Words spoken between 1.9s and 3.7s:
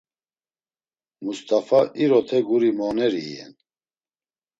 irote guri mooneri iyen.